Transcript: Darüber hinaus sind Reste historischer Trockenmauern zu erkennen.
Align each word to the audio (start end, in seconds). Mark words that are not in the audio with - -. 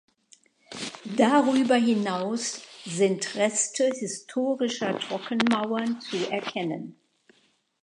Darüber 1.15 1.75
hinaus 1.75 2.63
sind 2.87 3.35
Reste 3.35 3.91
historischer 3.99 4.97
Trockenmauern 4.97 6.01
zu 6.01 6.17
erkennen. 6.31 6.97